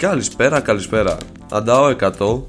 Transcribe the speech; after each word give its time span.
Καλησπέρα, 0.00 0.60
καλησπέρα. 0.60 1.16
Αντάω 1.50 1.94
100 2.00 2.42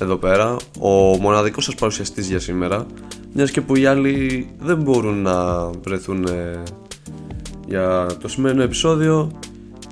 εδώ 0.00 0.16
πέρα, 0.16 0.56
ο 0.80 0.88
μοναδικός 1.20 1.64
σας 1.64 1.74
παρουσιαστής 1.74 2.28
για 2.28 2.38
σήμερα, 2.38 2.86
μιας 3.32 3.50
και 3.50 3.60
που 3.60 3.76
οι 3.76 3.86
άλλοι 3.86 4.48
δεν 4.58 4.76
μπορούν 4.76 5.22
να 5.22 5.66
βρεθούν 5.70 6.24
ε, 6.24 6.62
για 7.66 8.06
το 8.20 8.28
σημερινό 8.28 8.62
επεισόδιο 8.62 9.38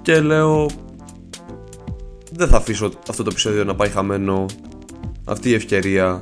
και 0.03 0.21
λέω 0.21 0.71
δεν 2.32 2.49
θα 2.49 2.56
αφήσω 2.56 2.90
αυτό 3.08 3.22
το 3.22 3.28
επεισόδιο 3.33 3.65
να 3.65 3.74
πάει 3.74 3.88
χαμένο 3.88 4.47
αυτή 5.24 5.51
η 5.51 5.54
ευκαιρία 5.54 6.19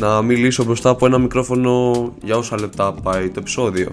να 0.00 0.22
μιλήσω 0.22 0.64
μπροστά 0.64 0.90
από 0.90 1.06
ένα 1.06 1.18
μικρόφωνο 1.18 1.92
για 2.22 2.36
όσα 2.36 2.60
λεπτά 2.60 2.92
πάει 3.02 3.28
το 3.28 3.40
επεισόδιο. 3.40 3.88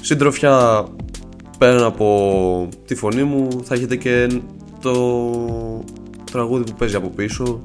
Συντροφιά 0.00 0.86
πέραν 1.58 1.82
από 1.84 2.68
τη 2.86 2.94
φωνή 2.94 3.22
μου 3.22 3.48
θα 3.64 3.74
έχετε 3.74 3.96
και 3.96 4.40
το 4.82 5.84
τραγούδι 6.32 6.64
που 6.70 6.76
παίζει 6.78 6.96
από 6.96 7.08
πίσω 7.08 7.62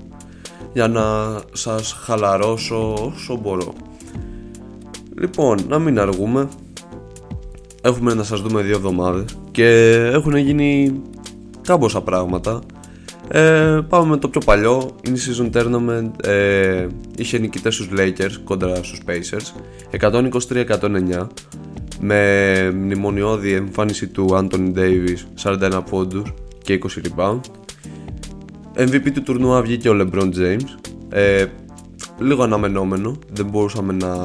για 0.74 0.88
να 0.88 1.04
σας 1.52 1.92
χαλαρώσω 1.92 2.94
όσο 2.94 3.36
μπορώ. 3.36 3.74
Λοιπόν, 5.18 5.60
να 5.68 5.80
μην 5.80 6.00
αργούμε. 6.00 6.48
Έχουμε 7.82 8.14
να 8.14 8.24
σας 8.24 8.42
δούμε 8.42 8.62
δύο 8.62 8.76
εβδομάδες 8.76 9.26
και 9.52 9.94
έχουν 10.14 10.36
γίνει 10.36 11.02
κάμποσα 11.62 12.02
πράγματα. 12.02 12.62
Ε, 13.28 13.80
πάμε 13.90 14.10
με 14.10 14.18
το 14.18 14.30
πιο 14.30 14.42
παλιό, 14.46 14.96
είναι 15.08 15.18
season 15.18 15.58
tournament, 15.58 16.26
ε, 16.28 16.88
είχε 17.18 17.38
νικητές 17.38 17.74
στους 17.74 17.90
Lakers 17.98 18.38
κόντρα 18.44 18.76
στους 18.76 19.00
Pacers, 19.08 19.62
123-109 19.92 21.28
με 22.00 22.72
μνημονιώδη 22.74 23.54
εμφάνιση 23.54 24.08
του 24.08 24.28
Anthony 24.32 24.74
Davis 24.76 25.18
41 25.44 25.82
πόντους 25.90 26.34
και 26.64 26.80
20 26.84 26.88
rebound. 27.08 27.40
MVP 28.76 29.12
του 29.14 29.24
τουρνουά 29.24 29.62
βγήκε 29.62 29.90
ο 29.90 29.94
LeBron 30.00 30.30
James. 30.38 30.92
Ε, 31.10 31.46
λίγο 32.20 32.44
αναμενόμενο. 32.44 33.16
Δεν 33.34 33.46
μπορούσαμε 33.46 33.94
να 33.94 34.16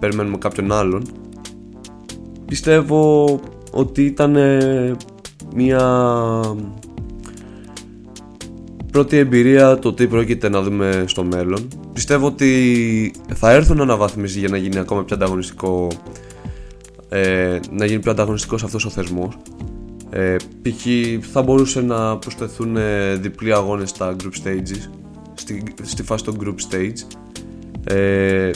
περιμένουμε 0.00 0.38
κάποιον 0.38 0.72
άλλον. 0.72 1.02
Πιστεύω 2.46 3.24
ότι 3.70 4.04
ήταν 4.04 4.36
μια 5.54 5.82
πρώτη 8.92 9.16
εμπειρία 9.16 9.78
το 9.78 9.92
τι 9.92 10.06
πρόκειται 10.06 10.48
να 10.48 10.62
δούμε 10.62 11.04
στο 11.06 11.24
μέλλον. 11.24 11.68
Πιστεύω 11.92 12.26
ότι 12.26 13.12
θα 13.34 13.50
έρθουν 13.50 13.80
αναβάθμιση 13.80 14.38
για 14.38 14.48
να 14.48 14.56
γίνει 14.56 14.78
ακόμα 14.78 15.04
πιο 15.04 15.16
ανταγωνιστικό 15.16 15.88
ε, 17.08 17.58
να 17.70 17.84
γίνει 17.84 18.00
πιο 18.00 18.10
ανταγωνιστικός 18.10 18.62
αυτός 18.62 18.84
ο 18.84 18.90
θεσμός 18.90 19.38
ε, 20.16 20.36
π.χ. 20.62 20.86
θα 21.32 21.42
μπορούσε 21.42 21.80
να 21.80 22.18
προσθεθούν 22.18 22.76
ε, 22.76 23.14
διπλοί 23.14 23.52
αγώνες 23.52 23.88
στα 23.88 24.16
group 24.22 24.46
stages 24.46 24.90
στη, 25.34 25.62
στη 25.82 26.02
φάση 26.02 26.24
των 26.24 26.38
group 26.40 26.74
stage 26.74 27.16
ε, 27.84 28.50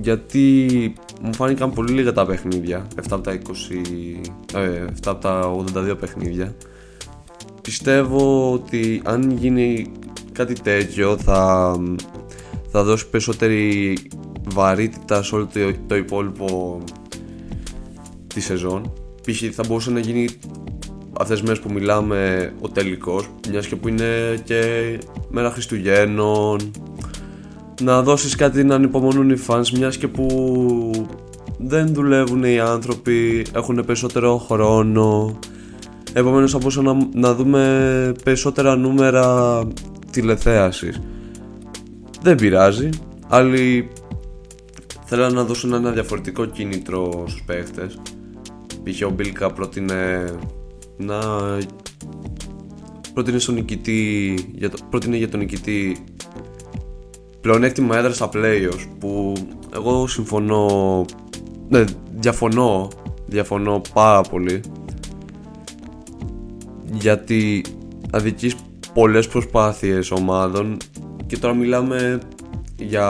γιατί 0.00 0.92
μου 1.22 1.34
φάνηκαν 1.34 1.72
πολύ 1.72 1.92
λίγα 1.92 2.12
τα 2.12 2.26
παιχνίδια 2.26 2.86
7 2.96 3.00
από 3.10 3.20
τα, 3.20 3.38
20, 3.38 3.38
ε, 4.54 4.84
7 4.84 5.06
από 5.06 5.20
τα 5.20 5.64
82 5.92 5.98
παιχνίδια 6.00 6.54
πιστεύω 7.62 8.52
ότι 8.52 9.02
αν 9.04 9.30
γίνει 9.30 9.92
κάτι 10.32 10.60
τέτοιο 10.60 11.16
θα, 11.16 11.74
θα 12.70 12.84
δώσει 12.84 13.08
περισσότερη 13.08 13.96
βαρύτητα 14.48 15.22
σε 15.22 15.34
όλο 15.34 15.46
το, 15.46 15.60
το 15.86 15.96
υπόλοιπο 15.96 16.78
τη 18.26 18.40
σεζόν 18.40 18.92
π.χ. 19.22 19.54
θα 19.54 19.64
μπορούσε 19.66 19.90
να 19.90 20.00
γίνει 20.00 20.28
αυτές 21.18 21.38
τις 21.38 21.48
μέρες 21.48 21.62
που 21.62 21.72
μιλάμε 21.72 22.52
ο 22.60 22.68
τελικός 22.68 23.30
μιας 23.50 23.66
και 23.66 23.76
που 23.76 23.88
είναι 23.88 24.40
και 24.44 24.62
μέρα 25.28 25.50
Χριστουγέννων 25.50 26.72
να 27.82 28.02
δώσεις 28.02 28.34
κάτι 28.34 28.64
να 28.64 28.74
ανυπομονούν 28.74 29.30
οι 29.30 29.38
fans 29.46 29.68
μιας 29.76 29.96
και 29.96 30.08
που 30.08 30.26
δεν 31.58 31.94
δουλεύουν 31.94 32.44
οι 32.44 32.58
άνθρωποι 32.58 33.46
έχουν 33.54 33.84
περισσότερο 33.86 34.38
χρόνο. 34.38 35.38
Επομένως 36.12 36.50
θα 36.50 36.58
μπορούσαμε 36.58 36.92
να, 36.92 37.08
να 37.14 37.34
δούμε 37.34 38.12
περισσότερα 38.24 38.76
νούμερα 38.76 39.58
τηλεθέασης. 40.10 41.00
Δεν 42.22 42.36
πειράζει. 42.36 42.88
Άλλοι 43.28 43.90
θέλαν 45.04 45.34
να 45.34 45.44
δώσουν 45.44 45.72
ένα 45.72 45.90
διαφορετικό 45.90 46.44
κίνητρο 46.44 47.24
στους 47.26 47.42
παίχτες 47.42 48.00
π.χ. 48.82 49.06
ο 49.06 49.10
Μπίλκα 49.10 49.52
πρότεινε 49.52 50.24
να 50.98 51.18
πρότεινε 53.14 53.38
στον 53.38 53.54
νικητή 53.54 54.34
για 54.54 54.70
το, 54.70 54.76
πρότεινε 54.90 55.16
για 55.16 55.28
τον 55.28 55.40
νικητή 55.40 56.04
πλεονέκτημα 57.40 57.96
έδρα 57.96 58.12
στα 58.12 58.28
playoffs 58.32 58.86
που 58.98 59.32
εγώ 59.74 60.06
συμφωνώ 60.06 61.04
ναι, 61.68 61.84
διαφωνώ 62.10 62.88
διαφωνώ 63.28 63.80
πάρα 63.92 64.20
πολύ. 64.20 64.60
Γιατί 66.92 67.64
αδικείς 68.10 68.54
πολλές 68.94 69.28
προσπάθειες 69.28 70.10
ομάδων 70.10 70.76
και 71.26 71.38
τώρα 71.38 71.54
μιλάμε 71.54 72.20
για 72.76 73.08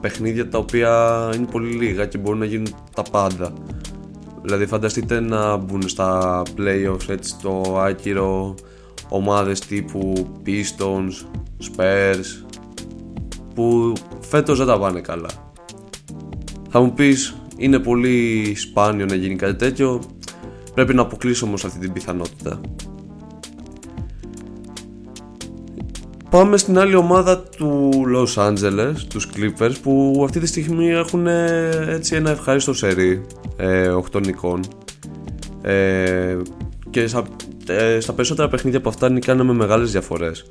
παιχνίδια 0.00 0.48
τα 0.48 0.58
οποία 0.58 1.30
είναι 1.34 1.46
πολύ 1.50 1.74
λίγα 1.74 2.06
και 2.06 2.18
μπορούν 2.18 2.38
να 2.38 2.44
γίνουν 2.44 2.74
τα 2.94 3.02
πάντα 3.02 3.52
Δηλαδή 4.46 4.66
φανταστείτε 4.66 5.20
να 5.20 5.56
μπουν 5.56 5.88
στα 5.88 6.42
playoffs 6.56 7.08
έτσι 7.08 7.34
το 7.42 7.78
άκυρο 7.78 8.54
ομάδες 9.08 9.60
τύπου 9.60 10.12
Pistons, 10.46 11.26
Spurs 11.62 12.46
που 13.54 13.92
φέτος 14.20 14.58
δεν 14.58 14.66
τα 14.66 14.78
πάνε 14.78 15.00
καλά. 15.00 15.28
Θα 16.68 16.80
μου 16.80 16.92
πεις 16.92 17.36
είναι 17.56 17.78
πολύ 17.78 18.54
σπάνιο 18.56 19.06
να 19.06 19.14
γίνει 19.14 19.36
κάτι 19.36 19.56
τέτοιο 19.56 20.00
πρέπει 20.74 20.94
να 20.94 21.02
αποκλείσω 21.02 21.46
όμως 21.46 21.64
αυτή 21.64 21.78
την 21.78 21.92
πιθανότητα. 21.92 22.60
Πάμε 26.36 26.56
στην 26.56 26.78
άλλη 26.78 26.94
ομάδα 26.94 27.38
του 27.38 27.90
Los 28.14 28.46
Angeles, 28.46 28.94
τους 29.08 29.28
Clippers 29.36 29.74
που 29.82 30.22
αυτή 30.24 30.40
τη 30.40 30.46
στιγμή 30.46 30.88
έχουν 30.90 31.26
έτσι 31.26 32.14
ένα 32.14 32.30
ευχάριστο 32.30 32.72
σερί 32.72 33.26
ε, 33.56 33.90
8 34.12 34.24
νικών. 34.24 34.60
Ε, 35.62 36.36
και 36.90 37.06
στα, 37.06 37.24
ε, 37.66 38.00
στα 38.00 38.12
περισσότερα 38.12 38.48
παιχνίδια 38.48 38.78
από 38.78 38.88
αυτά 38.88 39.08
νικάνε 39.08 39.42
με 39.42 39.52
μεγάλες 39.52 39.92
διαφορές. 39.92 40.50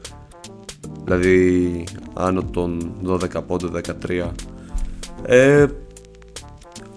Δηλαδή 1.03 1.83
άνω 2.13 2.43
των 2.43 2.95
12 3.07 3.43
πόντων 3.47 3.81
13 4.07 4.29
ε, 5.25 5.65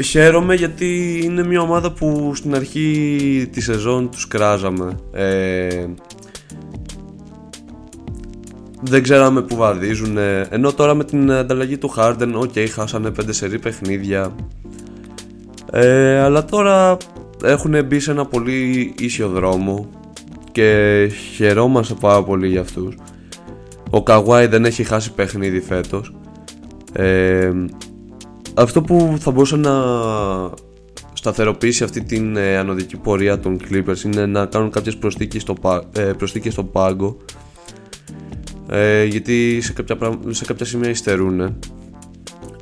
Χαίρομαι 0.03 0.55
γιατί 0.55 1.21
είναι 1.25 1.45
μια 1.45 1.61
ομάδα 1.61 1.93
που 1.93 2.33
στην 2.35 2.55
αρχή 2.55 3.49
της 3.53 3.65
σεζόν 3.65 4.11
τους 4.11 4.29
κράζαμε. 4.29 4.97
Ε, 5.13 5.87
δεν 8.81 9.03
ξέραμε 9.03 9.43
που 9.43 9.57
βαδίζουν 9.57 10.19
ενώ 10.49 10.73
τώρα 10.73 10.95
με 10.95 11.05
την 11.05 11.33
ανταλλαγή 11.33 11.79
του 11.79 11.95
Harden 11.97 12.33
OK 12.35 12.51
okay, 12.55 12.67
χάσανε 12.71 13.11
5 13.21 13.25
σερί 13.29 13.59
παιχνίδια. 13.59 14.35
Ε, 15.73 16.19
αλλά 16.19 16.45
τώρα 16.45 16.97
έχουν 17.45 17.85
μπει 17.85 18.01
σε 18.01 18.11
ένα 18.11 18.25
πολύ 18.25 18.95
ίσιο 18.99 19.29
δρόμο 19.29 19.89
και 20.53 21.11
χαιρόμαστε 21.35 21.95
πάρα 22.01 22.23
πολύ 22.23 22.49
για 22.49 22.61
αυτούς. 22.61 22.97
Ο 23.91 24.03
Καγουάι 24.03 24.47
δεν 24.47 24.65
έχει 24.65 24.85
χάσει 24.85 25.13
παιχνίδι 25.13 25.61
φέτος. 25.61 26.15
Ε, 26.93 27.51
αυτό 28.55 28.83
που 28.83 29.17
θα 29.19 29.31
μπορούσε 29.31 29.57
να 29.57 29.73
σταθεροποιήσει 31.13 31.85
αυτή 31.85 32.03
την 32.03 32.37
ε, 32.37 32.57
ανωδική 32.57 32.97
πορεία 32.97 33.39
των 33.39 33.61
Clippers 33.69 34.05
είναι 34.05 34.27
να 34.27 34.47
κάνουν 34.47 34.71
κάποιες 34.71 34.97
προσθήκες 34.97 35.43
στο, 35.43 35.55
ε, 35.97 36.51
στο 36.51 36.65
πάγκο 36.65 37.17
ε, 38.69 39.05
γιατί 39.05 39.61
σε 39.61 39.73
κάποια, 39.73 39.97
σε 40.29 40.45
κάποια 40.45 40.67
σημεία 40.67 40.89
υστερούν 40.89 41.59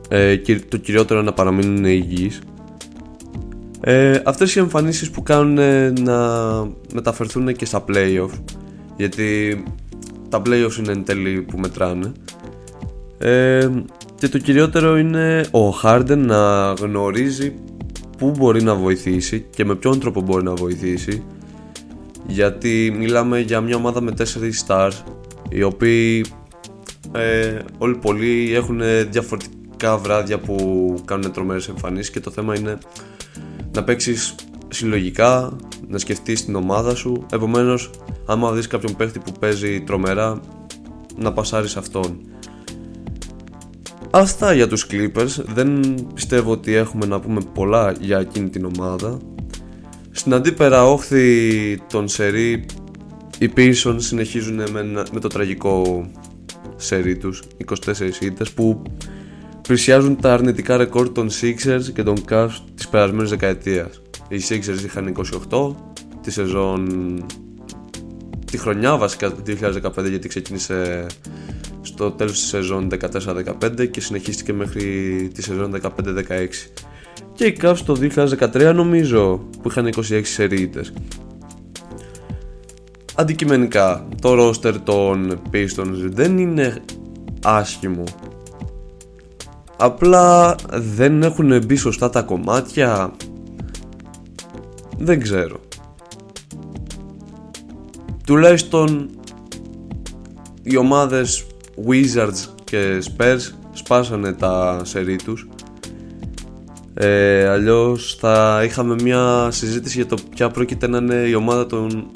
ε, 0.09 0.37
και 0.37 0.61
το 0.69 0.77
κυριότερο 0.77 1.21
είναι 1.21 1.29
να 1.29 1.35
παραμείνουν 1.35 1.85
υγιείς. 1.85 2.41
Ε, 3.81 4.21
αυτές 4.25 4.55
οι 4.55 4.59
εμφανίσεις 4.59 5.11
που 5.11 5.23
κάνουν 5.23 5.59
να 6.03 6.19
μεταφερθούν 6.95 7.55
και 7.55 7.65
στα 7.65 7.85
playoff 7.89 8.31
γιατί 8.97 9.63
τα 10.29 10.43
playoffs 10.47 10.79
είναι 10.79 10.93
εν 10.93 11.05
τέλει 11.05 11.43
που 11.43 11.59
μετράνε 11.59 12.13
ε, 13.19 13.69
και 14.15 14.29
το 14.29 14.39
κυριότερο 14.39 14.99
είναι 14.99 15.45
ο 15.51 15.81
Harden 15.83 16.17
να 16.17 16.73
γνωρίζει 16.73 17.55
πού 18.19 18.33
μπορεί 18.39 18.63
να 18.63 18.75
βοηθήσει 18.75 19.47
και 19.51 19.65
με 19.65 19.75
ποιον 19.75 20.01
τρόπο 20.01 20.21
μπορεί 20.21 20.45
να 20.45 20.55
βοηθήσει. 20.55 21.23
Γιατί 22.27 22.95
μιλάμε 22.99 23.41
για 23.41 23.61
μια 23.61 23.77
ομάδα 23.77 24.01
με 24.01 24.13
4 24.19 24.23
stars 24.67 24.93
οι 25.49 25.63
οποίοι 25.63 26.25
ε, 27.13 27.59
όλοι 27.79 27.97
πολλοί 27.97 28.53
έχουν 28.55 28.81
διαφορετικά 29.11 29.97
βράδια 29.97 30.39
που 30.39 30.95
κάνουν 31.05 31.33
τρομερές 31.33 31.69
εμφανίσεις 31.69 32.11
και 32.11 32.21
το 32.21 32.31
θέμα 32.31 32.59
είναι 32.59 32.79
να 33.73 33.85
παίξεις 33.85 34.35
συλλογικά, 34.69 35.57
να 35.89 35.99
σκεφτείς 35.99 36.45
την 36.45 36.55
ομάδα 36.55 36.95
σου. 36.95 37.27
Επομένως 37.33 37.91
άμα 38.27 38.53
δεις 38.53 38.67
κάποιον 38.67 38.97
παίχτη 38.97 39.19
που 39.19 39.33
παίζει 39.41 39.81
τρομερά 39.81 40.41
να 41.17 41.33
πασάρεις 41.33 41.77
αυτόν. 41.77 42.21
Αυτά 44.11 44.53
για 44.53 44.69
τους 44.69 44.87
Clippers. 44.91 45.45
Δεν 45.55 45.95
πιστεύω 46.15 46.51
ότι 46.51 46.75
έχουμε 46.75 47.07
να 47.07 47.21
πούμε 47.21 47.41
πολλά 47.55 47.93
για 48.01 48.19
εκείνη 48.19 48.49
την 48.49 48.65
ομάδα. 48.65 49.19
Στην 50.11 50.35
αντίπερα 50.35 50.85
όχθη 50.85 51.81
των 51.89 52.09
σερί 52.09 52.65
οι 53.39 53.51
Pearson 53.57 53.97
συνεχίζουν 53.97 54.71
με, 54.71 54.83
με 55.13 55.21
το 55.21 55.29
τραγικό 55.29 56.07
σερί 56.77 57.17
τους 57.17 57.43
24 57.67 57.77
ήττες 58.21 58.51
που 58.51 58.83
πλησιάζουν 59.63 60.17
τα 60.21 60.33
αρνητικά 60.33 60.77
ρεκόρ 60.77 61.13
των 61.13 61.29
Sixers 61.41 61.93
και 61.95 62.03
των 62.03 62.17
Cavs 62.29 62.59
της 62.75 62.89
περασμένης 62.89 63.31
δεκαετίας. 63.31 64.03
Οι 64.29 64.41
Sixers 64.49 64.85
είχαν 64.85 65.15
28 65.51 65.75
τη 66.23 66.31
σεζόν 66.31 67.25
τη 68.51 68.59
χρονιά 68.59 68.97
βασικά 68.97 69.33
του 69.33 69.43
2015 69.47 70.09
γιατί 70.09 70.29
ξεκίνησε 70.29 71.07
στο 71.81 72.11
τέλος 72.11 72.33
της 72.33 72.49
σεζόν 72.49 72.89
14-15 73.61 73.91
και 73.91 74.01
συνεχίστηκε 74.01 74.53
μέχρι 74.53 74.83
τη 75.35 75.43
σεζόν 75.43 75.81
15-16 75.83 75.89
και 77.35 77.45
οι 77.45 77.57
Cavs 77.63 77.79
το 77.85 77.97
2013 78.43 78.73
νομίζω 78.75 79.49
που 79.63 79.69
είχαν 79.69 79.89
26 79.97 80.21
σερίτες 80.23 80.93
αντικειμενικά 83.17 84.07
το 84.21 84.49
roster 84.49 84.75
των 84.85 85.41
Pistons 85.53 86.11
δεν 86.11 86.39
είναι 86.39 86.83
άσχημο. 87.43 88.05
Απλά 89.77 90.55
δεν 90.73 91.23
έχουν 91.23 91.65
μπει 91.65 91.77
σωστά 91.77 92.11
τα 92.11 92.23
κομμάτια. 92.23 93.13
Δεν 94.99 95.21
ξέρω. 95.21 95.61
Τουλάχιστον 98.27 99.11
οι 100.63 100.77
ομάδες 100.77 101.47
Wizards 101.89 102.49
και 102.65 103.03
Spurs 103.05 103.39
σπάσανε 103.73 104.33
τα 104.33 104.81
σερί 104.85 105.17
τους. 105.17 105.49
Ε, 106.95 107.49
αλλιώς 107.49 108.17
θα 108.21 108.63
είχαμε 108.65 108.95
μια 109.03 109.49
συζήτηση 109.51 109.97
για 109.97 110.07
το 110.07 110.17
ποια 110.35 110.49
πρόκειται 110.49 110.87
να 110.87 110.99
είναι 110.99 111.15
η 111.15 111.35
ομάδα 111.35 111.67
των 111.67 112.11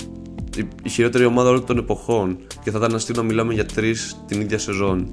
η 0.83 0.89
χειρότερη 0.89 1.25
ομάδα 1.25 1.49
όλων 1.49 1.65
των 1.67 1.79
εποχών 1.79 2.39
και 2.62 2.71
θα 2.71 2.79
ήταν 2.79 2.95
αστείο 2.95 3.15
να 3.17 3.23
μιλάμε 3.23 3.55
για 3.55 3.67
τρεις 3.67 4.17
την 4.27 4.41
ίδια 4.41 4.59
σεζόν. 4.59 5.09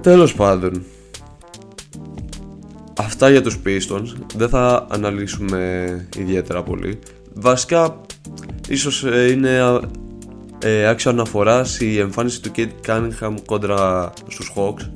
Τέλος 0.00 0.34
πάντων, 0.34 0.84
αυτά 2.98 3.30
για 3.30 3.42
τους 3.42 3.58
Pistons 3.66 4.14
δεν 4.36 4.48
θα 4.48 4.86
αναλύσουμε 4.90 6.08
ιδιαίτερα 6.18 6.62
πολύ. 6.62 6.98
Βασικά, 7.34 8.00
ίσως 8.68 9.04
ε, 9.04 9.30
είναι 9.30 9.80
ε, 10.64 10.86
άξιο 10.86 11.10
αναφοράς 11.10 11.80
η 11.80 11.98
εμφάνιση 11.98 12.42
του 12.42 12.50
Kate 12.56 12.86
Cunningham 12.86 13.34
κόντρα 13.46 14.12
στους 14.28 14.52
Hawks 14.56 14.90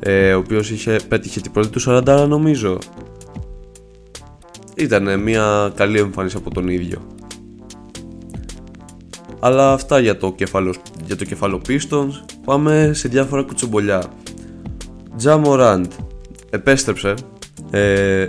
ε, 0.00 0.34
ο 0.34 0.38
οποίος 0.38 0.70
είχε, 0.70 1.00
πέτυχε 1.08 1.40
την 1.40 1.52
πρώτη 1.52 1.68
του 1.68 1.80
40 1.86 2.26
νομίζω 2.28 2.78
ήταν 4.78 5.20
μια 5.22 5.72
καλή 5.74 5.98
εμφάνιση 5.98 6.36
από 6.36 6.50
τον 6.50 6.68
ίδιο. 6.68 7.06
Αλλά 9.40 9.72
αυτά 9.72 9.98
για 9.98 10.16
το 10.16 10.32
κεφάλαιο, 10.32 10.74
για 11.06 11.16
το 11.16 11.24
κεφάλαιο 11.24 11.60
Pistons. 11.68 12.12
Πάμε 12.44 12.90
σε 12.94 13.08
διάφορα 13.08 13.42
κουτσομπολιά. 13.42 14.04
Τζα 15.16 15.40
επέστρεψε 16.50 17.14
ε, 17.70 18.28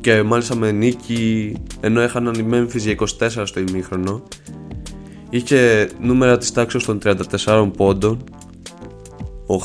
και 0.00 0.22
μάλιστα 0.22 0.56
με 0.56 0.72
νίκη 0.72 1.52
ενώ 1.80 2.00
έχαναν 2.00 2.34
οι 2.34 2.46
Memphis 2.50 2.78
για 2.78 2.94
24 2.98 3.42
στο 3.44 3.60
ημίχρονο 3.60 4.22
είχε 5.30 5.88
νούμερα 6.00 6.38
της 6.38 6.52
τάξης 6.52 6.84
των 6.84 6.98
34 7.44 7.70
πόντων 7.76 8.24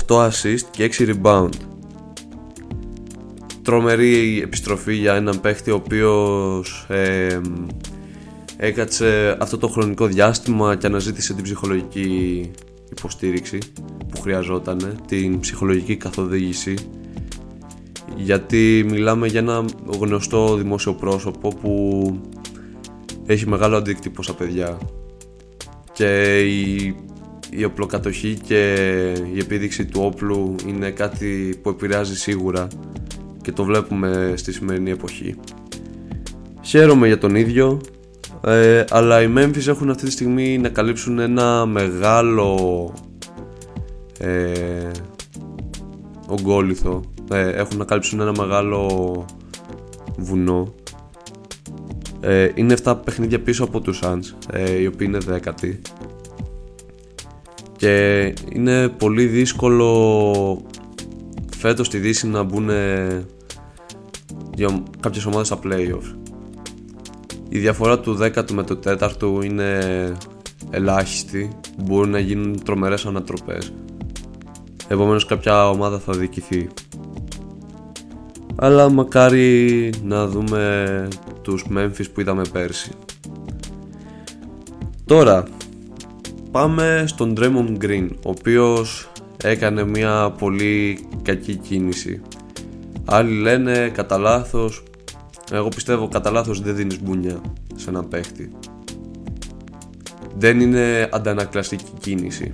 8 0.07 0.15
assist 0.15 0.61
και 0.71 0.91
6 0.97 1.15
rebound 1.15 1.49
τρομερή 3.61 4.41
επιστροφή 4.41 4.93
για 4.93 5.15
έναν 5.15 5.41
παίχτη 5.41 5.71
ο 5.71 5.75
οποίος 5.75 6.85
ε, 6.89 7.39
έκατσε 8.57 9.37
αυτό 9.39 9.57
το 9.57 9.67
χρονικό 9.67 10.05
διάστημα 10.05 10.75
και 10.75 10.87
αναζήτησε 10.87 11.33
την 11.33 11.43
ψυχολογική 11.43 12.51
υποστήριξη 12.97 13.57
που 14.11 14.21
χρειαζόταν, 14.21 15.01
την 15.07 15.39
ψυχολογική 15.39 15.95
καθοδήγηση. 15.95 16.73
Γιατί 18.15 18.85
μιλάμε 18.89 19.27
για 19.27 19.39
ένα 19.39 19.65
γνωστό 19.99 20.55
δημόσιο 20.55 20.93
πρόσωπο 20.93 21.49
που 21.49 22.19
έχει 23.25 23.47
μεγάλο 23.47 23.77
αντίκτυπο 23.77 24.23
στα 24.23 24.33
παιδιά. 24.33 24.77
Και 25.93 26.39
η, 26.39 26.95
η 27.49 27.63
οπλοκατοχή 27.63 28.37
και 28.47 28.73
η 29.33 29.39
επίδειξη 29.39 29.85
του 29.85 30.01
όπλου 30.03 30.55
είναι 30.67 30.91
κάτι 30.91 31.59
που 31.61 31.69
επηρεάζει 31.69 32.17
σίγουρα 32.17 32.67
και 33.41 33.51
το 33.51 33.63
βλέπουμε 33.63 34.33
στη 34.35 34.51
σημερινή 34.51 34.91
εποχή. 34.91 35.35
Χαίρομαι 36.61 37.07
για 37.07 37.17
τον 37.17 37.35
ίδιο, 37.35 37.81
ε, 38.45 38.83
αλλά 38.89 39.21
οι 39.21 39.29
Memphis 39.37 39.67
έχουν 39.67 39.89
αυτή 39.89 40.05
τη 40.05 40.11
στιγμή 40.11 40.57
να 40.57 40.69
καλύψουν 40.69 41.19
ένα 41.19 41.65
μεγάλο 41.65 42.93
ε, 44.19 44.91
ογκόλυθο. 46.27 47.01
Ε, 47.31 47.49
έχουν 47.49 47.77
να 47.77 47.85
καλύψουν 47.85 48.19
ένα 48.19 48.31
μεγάλο 48.37 49.25
βουνό. 50.17 50.73
Ε, 52.19 52.49
είναι 52.55 52.75
7 52.83 52.95
παιχνίδια 53.03 53.39
πίσω 53.39 53.63
από 53.63 53.81
τους 53.81 53.99
Suns, 54.03 54.33
ε, 54.51 54.71
οι 54.71 54.85
οποίοι 54.85 55.07
είναι 55.09 55.17
δέκατοι. 55.17 55.81
Και 57.77 58.23
είναι 58.51 58.89
πολύ 58.89 59.25
δύσκολο 59.25 60.61
φέτος 61.61 61.87
στη 61.87 61.97
Δύση 61.97 62.27
να 62.27 62.43
μπουν 62.43 62.69
για 64.55 64.83
κάποιες 64.99 65.25
ομάδες 65.25 65.47
στα 65.47 65.59
playoffs. 65.63 66.15
Η 67.49 67.59
διαφορά 67.59 67.99
του 67.99 68.17
10ου 68.21 68.51
με 68.51 68.63
το 68.63 68.79
4ου 68.85 69.43
είναι 69.43 69.79
ελάχιστη, 70.69 71.49
μπορούν 71.83 72.09
να 72.09 72.19
γίνουν 72.19 72.63
τρομερές 72.63 73.05
ανατροπές. 73.05 73.73
Επομένως 74.87 75.25
κάποια 75.25 75.69
ομάδα 75.69 75.99
θα 75.99 76.13
διοικηθεί. 76.13 76.67
Αλλά 78.55 78.89
μακάρι 78.89 79.89
να 80.03 80.27
δούμε 80.27 81.07
τους 81.41 81.65
Memphis 81.75 82.05
που 82.13 82.21
είδαμε 82.21 82.41
πέρσι. 82.51 82.91
Τώρα, 85.05 85.43
πάμε 86.51 87.03
στον 87.07 87.33
Draymond 87.37 87.83
Green, 87.83 88.07
ο 88.25 88.29
οποίος 88.29 89.10
έκανε 89.43 89.83
μια 89.83 90.35
πολύ 90.37 90.99
κακή 91.21 91.55
κίνηση. 91.55 92.21
Άλλοι 93.05 93.41
λένε 93.41 93.89
κατά 93.93 94.17
λάθος. 94.17 94.83
Εγώ 95.51 95.67
πιστεύω 95.67 96.07
κατά 96.07 96.31
λάθος 96.31 96.61
δεν 96.61 96.75
δίνεις 96.75 97.01
μπουνιά 97.03 97.41
σε 97.75 97.89
έναν 97.89 98.07
παίχτη. 98.07 98.51
Δεν 100.37 100.59
είναι 100.59 101.09
αντανακλαστική 101.11 101.91
κίνηση. 101.99 102.51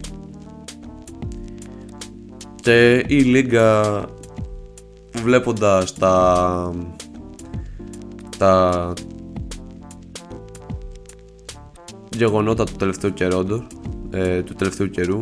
Και 2.56 3.06
η 3.08 3.20
Λίγκα 3.20 4.04
βλέποντας 5.24 5.94
τα, 5.94 6.74
τα 8.38 8.94
γεγονότα 12.10 12.64
του 12.64 12.76
τελευταίου 12.78 13.14
καιρόντος, 13.14 13.68
ε, 14.10 14.42
του 14.42 14.54
τελευταίου 14.54 14.90
καιρού 14.90 15.20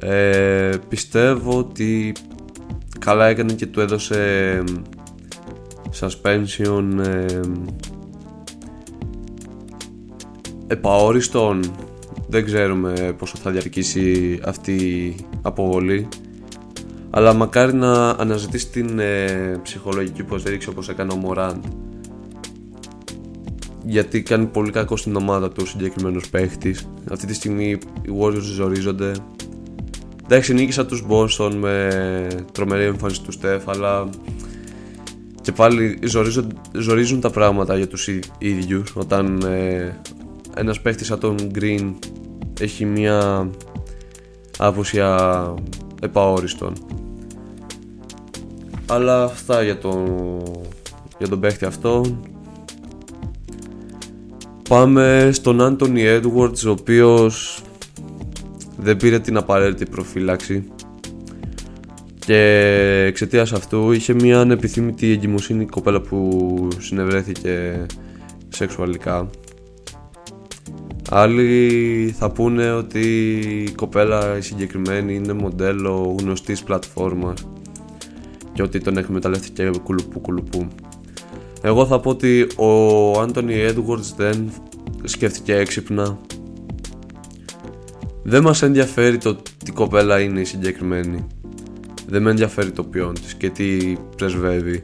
ε, 0.00 0.76
πιστεύω 0.88 1.58
ότι 1.58 2.12
καλά 2.98 3.26
έκανε 3.26 3.52
και 3.52 3.66
του 3.66 3.80
έδωσε 3.80 4.62
suspension 6.00 7.06
ε, 7.06 7.40
επαόριστον. 10.66 11.60
Δεν 12.28 12.44
ξέρουμε 12.44 13.14
πόσο 13.18 13.36
θα 13.36 13.50
διαρκήσει 13.50 14.40
αυτή 14.44 14.72
η 14.72 15.16
αποβολή. 15.42 16.08
Αλλά 17.10 17.34
μακάρι 17.34 17.74
να 17.74 18.10
αναζητήσει 18.10 18.68
την 18.70 18.98
ε, 18.98 19.60
ψυχολογική 19.62 20.20
υποστήριξη 20.20 20.68
όπως 20.68 20.88
έκανε 20.88 21.12
ο 21.12 21.16
Μωράντ. 21.16 21.64
Γιατί 23.84 24.22
κάνει 24.22 24.46
πολύ 24.46 24.70
κακό 24.70 24.96
στην 24.96 25.16
ομάδα 25.16 25.48
του 25.48 25.60
ο 25.62 25.66
συγκεκριμένος 25.66 26.30
παίχτης. 26.30 26.88
Αυτή 27.10 27.26
τη 27.26 27.34
στιγμή 27.34 27.78
οι 28.02 28.10
Warriors 28.20 28.40
ζορίζονται 28.40 29.12
Εντάξει, 30.32 30.54
νίκησα 30.54 30.86
τους 30.86 31.04
Boston 31.08 31.52
με 31.54 32.28
τρομερή 32.52 32.84
εμφάνιση 32.84 33.22
του 33.22 33.32
Στεφ, 33.32 33.68
αλλά 33.68 34.08
και 35.42 35.52
πάλι 35.52 35.98
ζορίζουν, 36.04 36.58
ζορίζουν 36.72 37.20
τα 37.20 37.30
πράγματα 37.30 37.76
για 37.76 37.88
τους 37.88 38.08
ίδιους 38.38 38.92
όταν 38.96 39.42
ε, 39.42 40.00
ένας 40.56 40.80
παίχτης 40.80 41.06
σαν 41.06 41.18
τον 41.18 41.36
Green 41.54 41.94
έχει 42.60 42.84
μια 42.84 43.50
άβουσια 44.58 45.54
επαόριστον. 46.02 46.72
Αλλά 48.86 49.24
αυτά 49.24 49.62
για 49.62 49.78
το 49.78 50.06
για 51.18 51.28
τον 51.28 51.40
παίχτη 51.40 51.64
αυτό. 51.64 52.18
Πάμε 54.68 55.30
στον 55.32 55.58
Anthony 55.60 56.20
Edwards 56.20 56.66
ο 56.66 56.70
οποίος 56.70 57.62
δεν 58.80 58.96
πήρε 58.96 59.18
την 59.18 59.36
απαραίτητη 59.36 59.90
προφύλαξη 59.90 60.68
και 62.18 62.36
εξαιτίας 63.06 63.52
αυτού 63.52 63.92
είχε 63.92 64.14
μια 64.14 64.40
ανεπιθύμητη 64.40 65.10
εγκυμοσύνη 65.10 65.66
κοπέλα 65.66 66.00
που 66.00 66.68
συνευρέθηκε 66.78 67.86
σεξουαλικά 68.48 69.30
Άλλοι 71.12 72.14
θα 72.18 72.30
πούνε 72.30 72.72
ότι 72.72 73.00
η 73.66 73.70
κοπέλα 73.70 74.36
η 74.36 74.40
συγκεκριμένη 74.40 75.14
είναι 75.14 75.32
μοντέλο 75.32 76.16
γνωστής 76.20 76.62
πλατφόρμας 76.62 77.48
και 78.52 78.62
ότι 78.62 78.80
τον 78.80 78.96
εκμεταλλεύτηκε 78.96 79.70
και 79.70 79.78
κουλουπού 79.78 80.20
κουλουπού. 80.20 80.68
Εγώ 81.62 81.86
θα 81.86 82.00
πω 82.00 82.10
ότι 82.10 82.46
ο 82.56 83.20
Άντωνι 83.20 83.54
Edwards 83.68 84.14
δεν 84.16 84.50
σκέφτηκε 85.04 85.54
έξυπνα. 85.54 86.18
Δεν 88.22 88.42
μας 88.42 88.62
ενδιαφέρει 88.62 89.18
το 89.18 89.36
τι 89.64 89.72
κοπέλα 89.72 90.20
είναι 90.20 90.40
η 90.40 90.44
συγκεκριμένη. 90.44 91.26
Δεν 92.06 92.22
με 92.22 92.30
ενδιαφέρει 92.30 92.70
το 92.70 92.84
ποιόν 92.84 93.14
της 93.14 93.34
και 93.34 93.50
τι 93.50 93.96
πρεσβεύει. 94.16 94.82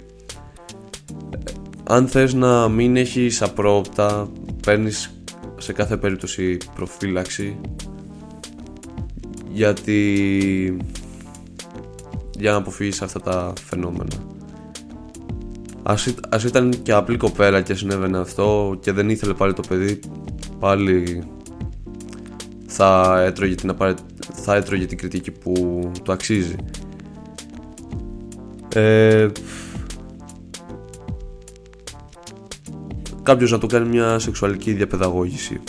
Αν 1.84 2.08
θες 2.08 2.34
να 2.34 2.68
μην 2.68 2.96
έχεις 2.96 3.42
απρόπτα, 3.42 4.28
παίρνεις 4.62 5.20
σε 5.58 5.72
κάθε 5.72 5.96
περίπτωση 5.96 6.56
προφύλαξη 6.74 7.60
γιατί 9.52 10.76
για 12.38 12.50
να 12.50 12.56
αποφύγεις 12.56 13.02
αυτά 13.02 13.20
τα 13.20 13.52
φαινόμενα. 13.68 14.16
Ας, 15.82 16.14
ας 16.28 16.44
ήταν 16.44 16.82
και 16.82 16.92
απλή 16.92 17.16
κοπέλα 17.16 17.60
και 17.60 17.74
συνέβαινε 17.74 18.18
αυτό 18.18 18.76
και 18.80 18.92
δεν 18.92 19.10
ήθελε 19.10 19.34
πάλι 19.34 19.52
το 19.52 19.62
παιδί 19.68 19.98
πάλι 20.58 21.22
θα 22.76 23.20
έτρωγε 23.20 23.54
την, 23.54 23.76
θα 24.32 24.54
έτρωγε 24.54 24.86
την 24.86 24.98
κριτική 24.98 25.30
που 25.30 25.52
του 26.02 26.12
αξίζει. 26.12 26.56
Ε, 28.74 29.28
κάποιος 33.22 33.50
να 33.50 33.58
του 33.58 33.66
κάνει 33.66 33.88
μια 33.88 34.18
σεξουαλική 34.18 34.72
διαπαιδαγώγηση. 34.72 35.60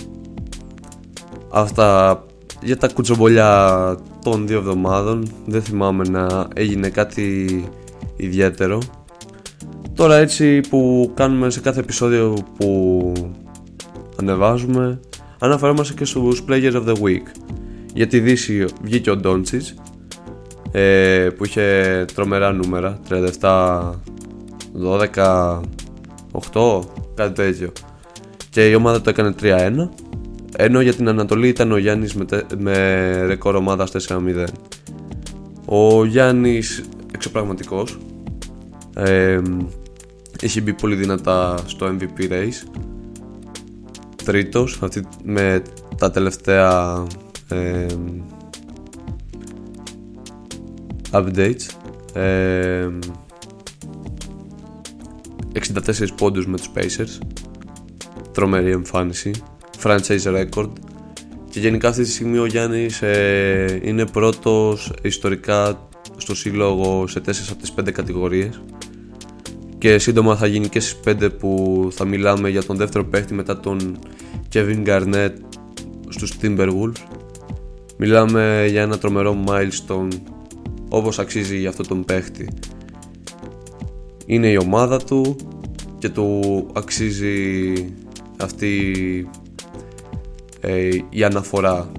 Αυτά 1.52 2.24
για 2.62 2.78
τα 2.78 2.88
κουτσομπολιά 2.88 3.96
των 4.24 4.48
δύο 4.48 4.58
εβδομάδων 4.58 5.32
δεν 5.46 5.62
θυμάμαι 5.62 6.04
να 6.10 6.48
έγινε 6.54 6.90
κάτι 6.90 7.46
ιδιαίτερο. 8.16 8.82
Τώρα 9.94 10.16
έτσι 10.16 10.60
που 10.70 11.12
κάνουμε 11.14 11.50
σε 11.50 11.60
κάθε 11.60 11.80
επεισόδιο 11.80 12.34
που 12.58 13.12
ανεβάζουμε 14.20 15.00
αναφερόμαστε 15.40 15.94
και 15.94 16.06
στους 16.06 16.44
Players 16.48 16.74
of 16.74 16.86
the 16.86 16.94
Week. 16.94 17.24
Για 17.94 18.08
τη 18.08 18.20
Δύση 18.20 18.66
βγήκε 18.82 19.10
ο 19.10 19.18
Ντόντσιτς 19.18 19.74
ε, 20.72 21.30
που 21.38 21.46
είχε 21.46 22.06
τρομερά 22.14 22.52
νούμερα 22.52 23.00
37, 23.42 23.92
12, 25.14 25.60
8 26.54 26.82
κάτι 27.16 27.34
τέτοιο. 27.34 27.72
Και 28.50 28.70
η 28.70 28.76
ομάδα 28.76 29.02
το 29.02 29.10
έκανε 29.10 29.36
3-1. 29.42 29.72
Ενώ 30.58 30.82
για 30.82 30.94
την 30.94 31.08
Ανατολή 31.10 31.48
ήταν 31.48 31.72
ο 31.72 31.78
Γιάννης 31.78 32.14
με, 32.14 32.26
με 32.58 32.76
ρεκόρ 33.26 33.56
ομάδας 33.56 34.08
4-0. 34.08 34.46
Ο 35.66 36.06
Γιάννης 36.06 36.84
εξωπραγματικός. 37.14 37.98
Ε, 38.96 39.42
έχει 40.42 40.62
μπει 40.62 40.74
πολύ 40.74 40.96
δυνατά 40.96 41.58
στο 41.66 41.96
MVP 42.00 42.32
race. 42.32 42.80
Τρίτος 44.28 44.80
αυτή, 44.82 45.08
με 45.24 45.62
τα 45.98 46.12
τελευταία 46.12 47.04
ε, 47.50 47.86
updates. 51.12 51.66
Ε, 52.14 52.88
64 55.54 56.08
πόντους 56.18 56.48
με 56.48 56.58
τους 56.58 56.70
Pacers. 56.76 57.26
Τρομερή 58.32 58.72
εμφάνιση. 58.72 59.32
Franchise 59.84 60.24
record. 60.24 60.72
Και 61.50 61.60
γενικά 61.60 61.90
αυτή 61.90 62.04
τη 62.04 62.10
στιγμή 62.10 62.38
ο 62.38 62.46
Γιάννης 62.46 63.02
ε, 63.02 63.80
είναι 63.84 64.06
πρώτος 64.06 64.94
ιστορικά 65.02 65.88
στο 66.18 66.36
σύλλογο 66.36 67.08
σε 67.08 67.20
4 67.20 67.32
από 67.52 67.62
τις 67.62 67.74
5 67.80 67.92
κατηγορίες 67.92 68.62
και 69.78 69.98
σύντομα 69.98 70.36
θα 70.36 70.48
γίνει 70.48 70.68
και 70.68 70.80
στις 70.80 71.00
5 71.06 71.30
που 71.40 71.88
θα 71.92 72.06
μιλάμε 72.06 72.50
για 72.50 72.64
τον 72.64 72.78
δεύτερο 72.78 73.06
παίχτη 73.06 73.34
μετά 73.34 73.60
τον 73.60 74.00
Kevin 74.54 74.86
Garnett 74.86 75.34
στους 76.10 76.34
Timberwolves 76.42 77.04
μιλάμε 77.98 78.66
για 78.70 78.82
ένα 78.82 78.98
τρομερό 78.98 79.44
milestone 79.48 80.08
όπως 80.90 81.20
αξίζει 81.20 81.58
για 81.58 81.70
αυτό 81.70 81.84
τον 81.84 82.06
παίχτη 82.06 82.48
είναι 84.26 84.48
η 84.48 84.58
ομάδα 84.58 84.98
του 84.98 85.36
και 85.98 86.10
του 86.10 86.68
αξίζει 86.74 87.74
αυτή 88.38 88.84
ε, 90.62 90.90
η 91.10 91.24
αναφορά. 91.24 91.92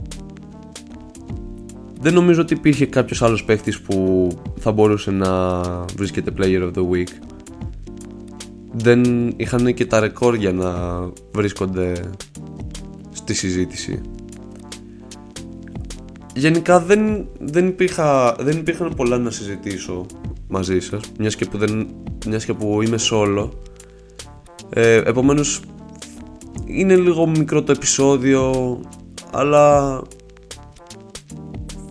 Δεν 2.01 2.15
νομίζω 2.15 2.41
ότι 2.41 2.55
υπήρχε 2.55 2.87
κάποιος 2.87 3.23
άλλος 3.23 3.45
παίχτης 3.45 3.81
που 3.81 4.29
θα 4.59 4.73
μπορούσε 4.73 5.11
να 5.11 5.61
βρίσκεται 5.97 6.33
Player 6.39 6.63
of 6.63 6.73
the 6.73 6.89
Week. 6.91 7.09
Δεν 8.73 9.33
είχαν 9.37 9.75
και 9.75 9.87
τα 9.87 10.01
ρεκόρ 10.01 10.35
για 10.35 10.53
να 10.53 10.73
βρίσκονται 11.33 12.11
στη 13.13 13.35
συζήτηση. 13.35 14.01
Γενικά 16.35 16.81
δεν, 16.81 17.29
δεν, 17.41 17.67
υπήρχα, 17.67 18.37
δεν 18.41 18.59
υπήρχαν 18.59 18.95
πολλά 18.97 19.19
να 19.19 19.31
συζητήσω 19.31 20.07
μαζί 20.49 20.81
σας 20.81 21.01
μιας 21.19 21.37
και 21.37 21.45
που, 21.45 21.59
δεν, 21.59 21.89
μιας 22.27 22.45
και 22.45 22.53
που 22.53 22.83
είμαι 22.83 22.97
solo 23.11 23.49
ε, 24.71 24.95
επομένως 24.95 25.61
είναι 26.65 26.97
λίγο 26.97 27.27
μικρό 27.27 27.63
το 27.63 27.73
επεισόδιο 27.73 28.53
αλλά 29.33 30.01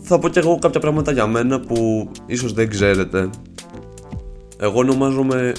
θα 0.01 0.19
πω 0.19 0.29
και 0.29 0.39
εγώ 0.39 0.59
κάποια 0.59 0.79
πράγματα 0.79 1.11
για 1.11 1.27
μένα 1.27 1.59
που 1.59 2.09
ίσως 2.25 2.53
δεν 2.53 2.69
ξέρετε 2.69 3.29
εγώ 4.57 4.79
ονομάζομαι 4.79 5.53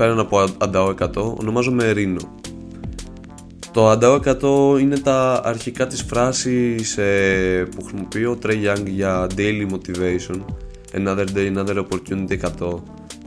πέραν 0.00 0.18
από 0.18 0.44
Αντάο 0.58 0.94
100 1.00 1.16
ονομάζομαι 1.16 1.90
Ρίνο 1.90 2.20
το 3.72 3.88
Αντάο 3.88 4.20
100 4.76 4.80
είναι 4.80 4.98
τα 4.98 5.40
αρχικά 5.44 5.86
της 5.86 6.02
φράσης 6.02 6.98
ε, 6.98 7.68
που 7.76 7.82
χρησιμοποιεί 7.82 8.24
ο 8.24 8.38
Trey 8.42 8.48
Young 8.66 8.86
για 8.86 9.26
daily 9.36 9.66
motivation 9.70 10.44
Another 10.92 11.26
day, 11.34 11.56
another 11.56 11.76
opportunity 11.76 12.38
100 12.60 12.74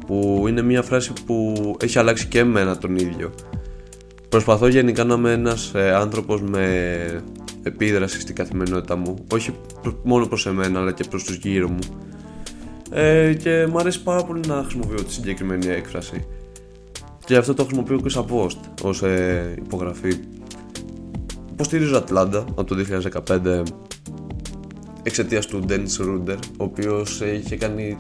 που 0.07 0.45
είναι 0.47 0.61
μια 0.61 0.81
φράση 0.81 1.13
που 1.25 1.53
έχει 1.81 1.99
αλλάξει 1.99 2.27
και 2.27 2.39
εμένα 2.39 2.77
τον 2.77 2.95
ίδιο. 2.95 3.33
Προσπαθώ 4.29 4.67
γενικά 4.67 5.03
να 5.03 5.13
είμαι 5.13 5.31
ένας 5.31 5.71
ε, 5.73 5.93
άνθρωπος 5.93 6.41
με 6.41 7.23
επίδραση 7.63 8.19
στην 8.19 8.35
καθημερινότητα 8.35 8.95
μου 8.95 9.15
όχι 9.33 9.55
μόνο 10.03 10.27
προς 10.27 10.45
εμένα 10.45 10.79
αλλά 10.79 10.91
και 10.91 11.03
προς 11.09 11.23
τους 11.23 11.35
γύρω 11.35 11.69
μου. 11.69 11.79
Ε, 12.91 13.33
και 13.33 13.67
μου 13.69 13.77
αρέσει 13.77 14.03
πάρα 14.03 14.23
πολύ 14.23 14.41
να 14.47 14.55
χρησιμοποιώ 14.61 15.03
τη 15.03 15.11
συγκεκριμένη 15.13 15.67
έκφραση 15.67 16.25
και 17.25 17.35
αυτό 17.35 17.53
το 17.53 17.63
χρησιμοποιώ 17.63 17.97
και 17.97 18.09
σαν 18.09 18.25
post 18.29 18.83
ως 18.83 19.01
ε, 19.01 19.55
υπογραφή 19.65 20.17
Υποστηρίζω 21.53 21.97
Ατλάντα 21.97 22.39
από 22.39 22.63
το 22.63 22.75
2015 23.27 23.63
εξαιτίας 25.03 25.45
του 25.45 25.65
Dennis 25.69 26.05
Schröder, 26.05 26.37
ο 26.57 26.63
οποίος 26.63 27.21
είχε 27.21 27.55
κάνει 27.55 27.97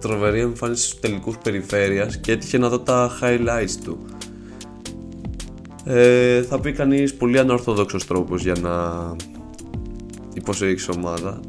τρομερή 0.00 0.40
εμφάνιση 0.40 0.86
στους 0.86 1.00
τελικούς 1.00 1.38
περιφέρειας 1.38 2.16
και 2.16 2.32
έτυχε 2.32 2.58
να 2.58 2.68
δω 2.68 2.78
τα 2.78 3.10
highlights 3.20 3.76
του. 3.84 3.98
Ε, 5.84 6.42
θα 6.42 6.60
πει 6.60 6.72
κανείς 6.72 7.14
πολύ 7.14 7.38
ανορθόδοξο 7.38 7.98
τρόπος 8.06 8.42
για 8.42 8.54
να 8.62 8.70
υποστηρίξει 10.34 10.90
ομάδα. 10.96 11.40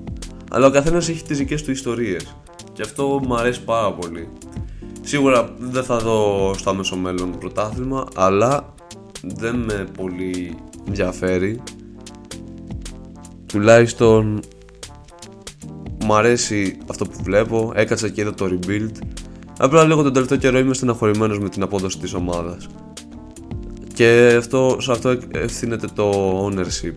Αλλά 0.52 0.68
ο 0.68 0.72
καθένας 0.72 1.10
έχει 1.10 1.24
τις 1.24 1.38
δικές 1.38 1.64
του 1.64 1.72
ιστορίες. 1.72 2.36
Και 2.74 2.82
αυτό 2.82 3.22
μου 3.26 3.36
αρέσει 3.36 3.64
πάρα 3.64 3.94
πολύ. 3.94 4.28
Σίγουρα 5.12 5.54
δεν 5.60 5.84
θα 5.84 5.98
δω 5.98 6.54
στο 6.58 6.70
άμεσο 6.70 6.96
μέλλον 6.96 7.38
πρωτάθλημα, 7.38 8.08
αλλά 8.16 8.74
δεν 9.22 9.56
με 9.56 9.88
πολύ 9.98 10.58
ενδιαφέρει. 10.88 11.62
Τουλάχιστον 13.46 14.40
μου 16.04 16.14
αρέσει 16.16 16.78
αυτό 16.90 17.06
που 17.06 17.24
βλέπω, 17.24 17.72
έκατσα 17.76 18.10
και 18.10 18.22
είδα 18.22 18.34
το 18.34 18.46
rebuild. 18.46 18.92
Απλά 19.60 19.84
λίγο 19.84 20.04
τον 20.04 20.14
τελευταίο 20.14 20.38
καιρό 20.38 20.58
είμαι 20.58 20.74
στεναχωρημένος 20.74 21.40
με 21.40 21.50
την 21.50 21.64
απόδοση 21.64 22.00
της 22.00 22.14
ομάδας. 22.14 22.68
Και 23.94 24.36
αυτό, 24.38 24.78
σε 24.80 24.92
αυτό 24.92 25.18
ευθύνεται 25.32 25.88
το 25.96 26.12
ownership. 26.46 26.96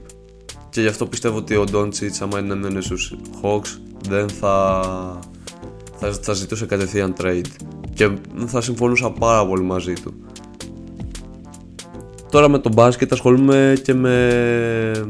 Και 0.70 0.80
γι' 0.80 0.88
αυτό 0.88 1.06
πιστεύω 1.06 1.36
ότι 1.36 1.56
ο 1.56 1.64
Doncic, 1.72 2.10
άμα 2.20 2.38
είναι 2.38 2.54
μένει 2.54 2.82
στους 2.82 3.14
Hawks, 3.42 3.78
δεν 4.08 4.28
θα, 4.28 4.82
θα, 5.96 6.12
θα 6.22 6.32
ζητούσε 6.32 6.66
κατευθείαν 6.66 7.14
trade. 7.18 7.46
Και 7.94 8.10
θα 8.46 8.60
συμφωνούσα 8.60 9.10
πάρα 9.10 9.46
πολύ 9.46 9.62
μαζί 9.62 9.92
του. 9.92 10.14
Τώρα 12.30 12.48
με 12.48 12.58
το 12.58 12.70
μπάσκετ 12.72 13.12
ασχολούμαι 13.12 13.74
και 13.82 13.94
με 13.94 15.06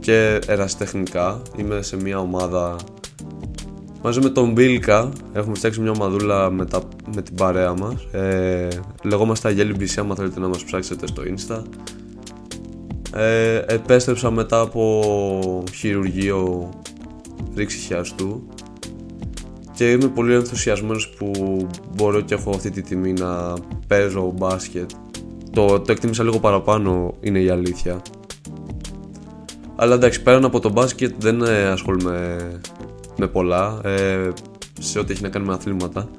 και 0.00 0.38
εραστεχνικά. 0.46 1.42
Είμαι 1.56 1.82
σε 1.82 1.96
μια 1.96 2.18
ομάδα 2.18 2.76
μαζί 4.02 4.20
με 4.20 4.28
τον 4.28 4.52
Μπίλκα. 4.52 5.12
Έχουμε 5.32 5.54
φτιάξει 5.54 5.80
μια 5.80 5.90
ομαδούλα 5.90 6.50
με, 6.50 6.64
τα, 6.64 6.82
με 7.14 7.22
την 7.22 7.34
παρέα 7.34 7.74
μας. 7.74 8.02
Ε, 8.12 8.68
λεγόμαστε 9.02 9.48
Αγέλη 9.48 9.76
BC, 9.78 9.94
άμα 9.98 10.14
θέλετε 10.14 10.40
να 10.40 10.48
μας 10.48 10.64
ψάξετε 10.64 11.06
στο 11.06 11.22
Insta. 11.22 11.62
Ε, 13.14 13.62
επέστρεψα 13.66 14.30
μετά 14.30 14.60
από 14.60 15.64
χειρουργείο 15.74 16.68
ρήξη 17.54 17.78
χιαστού 17.78 18.46
και 19.80 19.90
είμαι 19.90 20.08
πολύ 20.08 20.34
ενθουσιασμένος 20.34 21.08
που 21.08 21.30
μπορώ 21.94 22.20
και 22.20 22.34
έχω 22.34 22.50
αυτή 22.50 22.70
τη 22.70 22.82
τιμή 22.82 23.12
να 23.12 23.54
παίζω 23.86 24.32
μπάσκετ. 24.36 24.90
Το, 25.52 25.80
το 25.80 25.92
εκτίμησα 25.92 26.22
λίγο 26.24 26.38
παραπάνω 26.38 27.14
είναι 27.20 27.38
η 27.38 27.48
αλήθεια. 27.48 28.02
Αλλά 29.76 29.94
εντάξει, 29.94 30.22
πέραν 30.22 30.44
από 30.44 30.60
το 30.60 30.70
μπάσκετ 30.70 31.14
δεν 31.18 31.42
ε, 31.42 31.66
ασχολούμαι 31.66 32.36
με 33.16 33.26
πολλά 33.26 33.80
ε, 33.84 34.28
σε 34.80 34.98
ό,τι 34.98 35.12
έχει 35.12 35.22
να 35.22 35.28
κάνει 35.28 35.46
με 35.46 35.52
αθλήματα. 35.52 36.10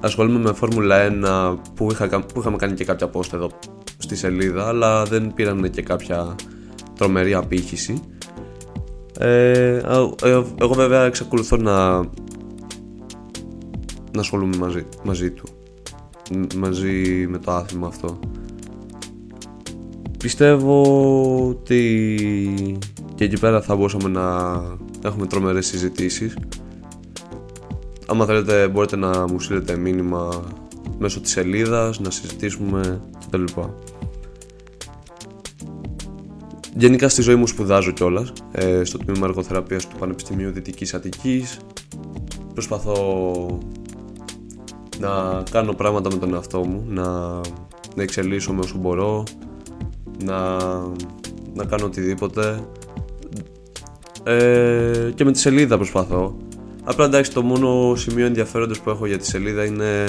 Ασχολούμαι 0.00 0.38
με 0.38 0.52
Φόρμουλα 0.52 1.08
1 1.54 1.58
που, 1.74 1.88
είχα, 1.90 2.08
που 2.08 2.40
είχαμε 2.40 2.56
κάνει 2.56 2.74
και 2.74 2.84
κάποια 2.84 3.10
post 3.12 3.32
εδώ 3.32 3.50
στη 3.98 4.16
σελίδα, 4.16 4.68
αλλά 4.68 5.04
δεν 5.04 5.34
πήραν 5.34 5.70
και 5.70 5.82
κάποια 5.82 6.34
τρομερή 6.98 7.34
απήχηση. 7.34 8.02
Ε, 9.18 9.80
εγώ 10.60 10.74
βέβαια 10.74 11.04
εξακολουθώ 11.04 11.56
να, 11.56 12.04
να 14.14 14.20
ασχολούμαι 14.20 14.56
μαζί, 14.56 14.86
μαζί 15.04 15.30
του 15.30 15.44
μαζί 16.56 17.26
με 17.28 17.38
το 17.38 17.52
άθλημα 17.52 17.86
αυτό 17.86 18.18
πιστεύω 20.18 20.82
ότι 21.48 22.76
και 23.14 23.24
εκεί 23.24 23.38
πέρα 23.38 23.62
θα 23.62 23.76
μπορούσαμε 23.76 24.08
να 24.08 24.56
έχουμε 25.02 25.26
τρομερές 25.26 25.66
συζητήσεις 25.66 26.36
άμα 28.06 28.24
θέλετε 28.24 28.68
μπορείτε 28.68 28.96
να 28.96 29.26
μου 29.26 29.40
στείλετε 29.40 29.76
μήνυμα 29.76 30.44
μέσω 30.98 31.20
της 31.20 31.30
σελίδας 31.30 32.00
να 32.00 32.10
συζητήσουμε 32.10 33.02
κτλ. 33.26 33.44
Γενικά 36.76 37.08
στη 37.08 37.22
ζωή 37.22 37.34
μου 37.34 37.46
σπουδάζω 37.46 37.90
κιόλας 37.90 38.32
ε, 38.52 38.84
στο 38.84 38.98
τμήμα 38.98 39.26
εργοθεραπείας 39.26 39.88
του 39.88 39.96
Πανεπιστημίου 39.98 40.50
Δυτικής 40.50 40.94
Αττικής. 40.94 41.58
Προσπαθώ 42.52 43.58
να 44.98 45.42
κάνω 45.50 45.72
πράγματα 45.72 46.10
με 46.12 46.18
τον 46.18 46.34
εαυτό 46.34 46.64
μου, 46.64 46.84
να, 46.88 47.04
να 47.94 48.02
εξελίσσω 48.02 48.52
με 48.52 48.60
όσο 48.60 48.78
μπορώ, 48.78 49.22
να, 50.24 50.56
να 51.54 51.64
κάνω 51.68 51.84
οτιδήποτε. 51.84 52.64
Ε, 54.22 55.10
και 55.14 55.24
με 55.24 55.32
τη 55.32 55.38
σελίδα 55.38 55.76
προσπαθώ. 55.76 56.36
Απλά 56.84 57.04
εντάξει 57.04 57.32
το 57.32 57.42
μόνο 57.42 57.94
σημείο 57.94 58.26
ενδιαφέροντος 58.26 58.80
που 58.80 58.90
έχω 58.90 59.06
για 59.06 59.18
τη 59.18 59.26
σελίδα 59.26 59.64
είναι 59.64 60.04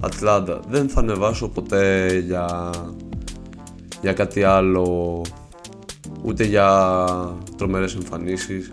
Ατλάντα. 0.00 0.60
Δεν 0.68 0.88
θα 0.88 1.00
ανεβάσω 1.00 1.48
ποτέ 1.48 2.12
για, 2.26 2.70
για 4.00 4.12
κάτι 4.12 4.42
άλλο 4.42 5.22
ούτε 6.22 6.44
για 6.44 6.96
τρομερές 7.56 7.94
εμφανίσεις 7.94 8.72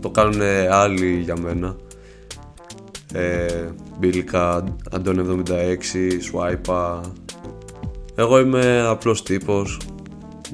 το 0.00 0.10
κάνουν 0.10 0.40
άλλοι 0.70 1.20
για 1.24 1.36
μένα 1.36 1.76
ε, 3.14 3.46
Μπίλικα, 3.98 4.64
Αντών 4.92 5.44
76, 5.48 6.20
Σουάιπα. 6.20 7.00
Εγώ 8.14 8.38
είμαι 8.38 8.86
απλός 8.88 9.22
τύπος. 9.22 9.78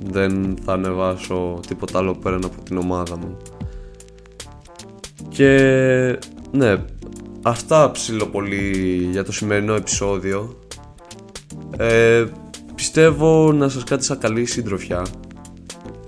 Δεν 0.02 0.56
θα 0.64 0.72
ανεβάσω 0.72 1.60
τίποτα 1.68 1.98
άλλο 1.98 2.14
πέραν 2.14 2.44
από 2.44 2.62
την 2.62 2.76
ομάδα 2.76 3.16
μου. 3.16 3.36
Και 5.28 6.18
ναι 6.50 6.84
αυτά 7.42 7.90
ψηλό 7.90 8.26
πολύ 8.26 8.70
για 9.10 9.24
το 9.24 9.32
σημερινό 9.32 9.74
επεισόδιο. 9.74 10.58
Ε, 11.76 12.24
πιστεύω 12.74 13.52
να 13.52 13.68
σας 13.68 13.84
κάτσει 13.84 14.16
καλή 14.16 14.46
συντροφιά. 14.46 15.06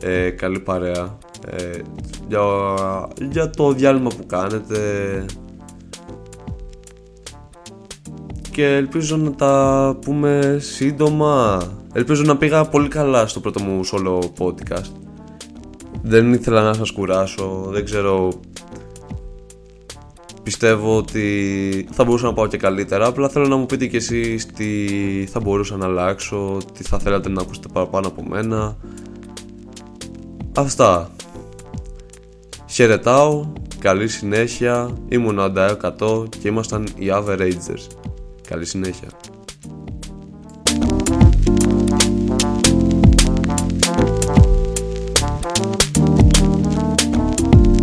Ε, 0.00 0.30
καλή 0.30 0.60
παρέα. 0.60 1.18
Ε, 1.46 1.80
για, 2.28 2.40
για 3.30 3.50
το 3.50 3.72
διάλειμμα 3.72 4.08
που 4.08 4.26
κάνετε 4.26 4.78
και 8.52 8.66
ελπίζω 8.66 9.16
να 9.16 9.32
τα 9.32 9.96
πούμε 10.04 10.56
σύντομα 10.60 11.62
ελπίζω 11.92 12.22
να 12.22 12.36
πήγα 12.36 12.64
πολύ 12.64 12.88
καλά 12.88 13.26
στο 13.26 13.40
πρώτο 13.40 13.62
μου 13.62 13.80
solo 13.92 14.18
podcast 14.38 14.90
δεν 16.02 16.32
ήθελα 16.32 16.62
να 16.62 16.72
σας 16.72 16.90
κουράσω 16.90 17.66
δεν 17.68 17.84
ξέρω 17.84 18.32
πιστεύω 20.42 20.96
ότι 20.96 21.88
θα 21.90 22.04
μπορούσα 22.04 22.26
να 22.26 22.32
πάω 22.32 22.46
και 22.46 22.56
καλύτερα 22.56 23.06
απλά 23.06 23.28
θέλω 23.28 23.46
να 23.48 23.56
μου 23.56 23.66
πείτε 23.66 23.86
κι 23.86 23.96
εσείς 23.96 24.46
τι 24.46 24.86
θα 25.30 25.40
μπορούσα 25.40 25.76
να 25.76 25.84
αλλάξω 25.84 26.58
τι 26.72 26.82
θα 26.82 26.98
θέλατε 26.98 27.28
να 27.28 27.42
ακούσετε 27.42 27.68
παραπάνω 27.72 28.06
από 28.06 28.22
μένα 28.28 28.76
Αυτά. 30.56 31.10
Χαιρετάω, 32.68 33.52
καλή 33.78 34.08
συνέχεια, 34.08 34.90
ήμουν 35.08 35.38
ο 35.38 35.42
Αντάιο 35.42 35.76
100 36.00 36.24
και 36.28 36.48
ήμασταν 36.48 36.86
οι 36.96 37.06
Averagers. 37.10 38.11
Καλή 38.48 38.66
συνέχεια. 38.66 39.08